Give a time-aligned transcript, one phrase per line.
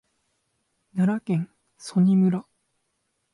[0.95, 1.47] 奈良県
[1.77, 2.45] 曽爾村